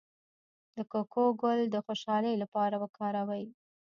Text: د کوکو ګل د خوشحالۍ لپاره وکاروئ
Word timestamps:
د 0.75 0.77
کوکو 0.91 1.23
ګل 1.41 1.59
د 1.69 1.75
خوشحالۍ 1.85 2.35
لپاره 2.43 2.75
وکاروئ 2.83 3.45